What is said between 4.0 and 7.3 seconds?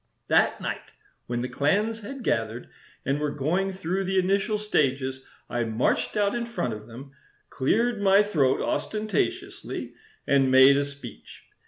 the initial stages I marched out in front of them,